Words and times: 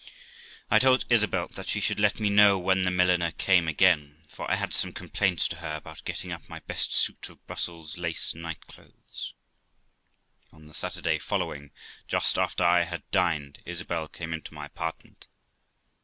I 0.71 0.79
told 0.79 1.05
Isabel 1.11 1.49
that 1.49 1.67
the 1.71 1.79
should 1.79 1.99
let 1.99 2.19
me 2.19 2.31
know 2.31 2.57
when 2.57 2.85
the 2.85 2.89
milliner 2.89 3.33
came 3.33 3.67
again, 3.67 4.23
for 4.29 4.49
I 4.49 4.55
had 4.55 4.73
some 4.73 4.93
complaints 4.93 5.47
to 5.49 5.57
her 5.57 5.75
about 5.75 6.03
getting 6.05 6.31
up 6.31 6.49
my 6.49 6.59
best 6.61 6.91
suit 6.91 7.29
of 7.29 7.45
Brussels 7.45 7.99
lace 7.99 8.33
night 8.33 8.65
clothes. 8.65 9.35
On 10.51 10.65
the 10.65 10.73
Saturday 10.73 11.19
following, 11.19 11.69
just 12.07 12.39
after 12.39 12.63
I 12.63 12.81
had 12.85 13.11
dined, 13.11 13.59
Isabel 13.63 14.07
came 14.07 14.33
into 14.33 14.55
my 14.55 14.65
apartment. 14.65 15.27